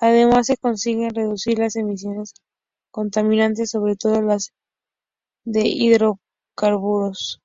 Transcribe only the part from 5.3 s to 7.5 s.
de hidrocarburos.